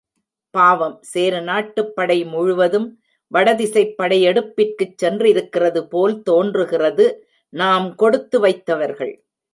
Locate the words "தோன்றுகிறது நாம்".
6.21-7.95